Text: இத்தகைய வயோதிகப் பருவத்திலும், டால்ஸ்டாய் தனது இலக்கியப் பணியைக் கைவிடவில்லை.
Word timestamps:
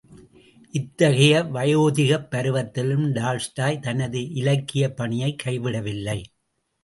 இத்தகைய 0.71 1.43
வயோதிகப் 1.43 2.27
பருவத்திலும், 2.31 3.05
டால்ஸ்டாய் 3.11 3.79
தனது 3.79 4.29
இலக்கியப் 4.31 4.97
பணியைக் 4.97 5.41
கைவிடவில்லை. 5.45 6.23